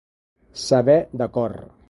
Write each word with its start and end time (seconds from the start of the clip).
Saber 0.63 0.97
de 1.21 1.29
cor. 1.37 1.55